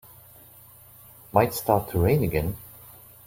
Might 1.31 1.53
start 1.53 1.91
to 1.91 1.99
rain 1.99 2.23
again. 2.23 2.57